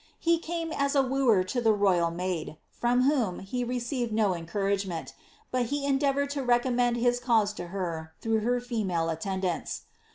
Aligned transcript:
He 0.17 0.39
came 0.39 0.71
as 0.71 0.95
a 0.95 1.03
wooer 1.03 1.43
to 1.43 1.61
the 1.61 1.75
royal 1.75 2.09
maid, 2.09 2.57
from 2.71 3.03
whom 3.03 3.37
he 3.37 3.63
received 3.63 4.11
no 4.11 4.33
encouragement, 4.33 5.13
but 5.51 5.67
he 5.67 5.85
endeavoured 5.85 6.31
to 6.31 6.43
recommend 6.43 6.97
his 6.97 7.19
cause 7.19 7.53
to 7.53 7.67
her 7.67 8.15
through 8.19 8.39
her 8.39 8.59
female 8.59 9.11
attendants. 9.11 9.83